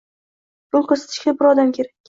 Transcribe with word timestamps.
Yo‘l 0.77 0.89
ko‘rsatishga 0.93 1.37
bir 1.39 1.53
odam 1.53 1.79
kerak. 1.79 1.97